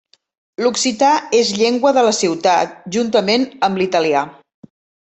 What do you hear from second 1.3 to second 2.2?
és llengua de la